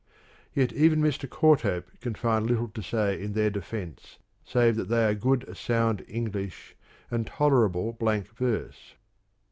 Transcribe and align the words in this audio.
Yet 0.55 0.73
even 0.73 0.99
Mr. 0.99 1.29
Court 1.29 1.61
hope 1.61 1.85
can 1.99 2.15
find 2.15 2.47
little 2.47 2.69
to 2.69 2.81
say 2.81 3.21
in 3.21 3.33
their 3.33 3.51
defence 3.51 4.17
save 4.43 4.75
that 4.77 4.87
they 4.87 5.05
are 5.05 5.13
good, 5.13 5.45
sound 5.55 6.03
English 6.07 6.75
and 7.11 7.27
tolerable 7.27 7.93
blank 7.93 8.35
verse. 8.35 8.95